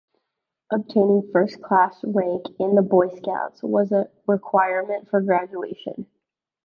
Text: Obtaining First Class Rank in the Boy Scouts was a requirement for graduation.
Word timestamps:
Obtaining 0.71 1.29
First 1.31 1.61
Class 1.61 1.95
Rank 2.03 2.47
in 2.59 2.73
the 2.73 2.81
Boy 2.81 3.09
Scouts 3.09 3.61
was 3.61 3.91
a 3.91 4.09
requirement 4.25 5.07
for 5.07 5.21
graduation. 5.21 6.07